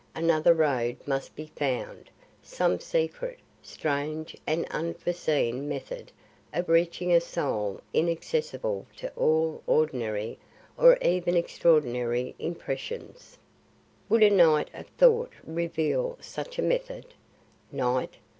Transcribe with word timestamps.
Another 0.15 0.55
road 0.55 0.97
must 1.05 1.35
be 1.35 1.45
found; 1.55 2.09
some 2.41 2.79
secret, 2.79 3.37
strange 3.61 4.35
and 4.47 4.65
unforeseen 4.71 5.69
method 5.69 6.11
of 6.55 6.69
reaching 6.69 7.13
a 7.13 7.21
soul 7.21 7.81
inaccessible 7.93 8.87
to 8.97 9.11
all 9.15 9.61
ordinary 9.67 10.39
or 10.75 10.97
even 11.03 11.37
extraordinary 11.37 12.33
impressions. 12.39 13.37
Would 14.09 14.23
a 14.23 14.31
night 14.31 14.71
of 14.73 14.87
thought 14.87 15.33
reveal 15.43 16.17
such 16.19 16.57
a 16.57 16.63
method? 16.63 17.13
Night! 17.71 18.17